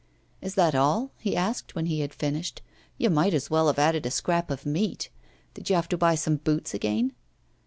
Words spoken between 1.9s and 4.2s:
had finished. 'You might as well have added a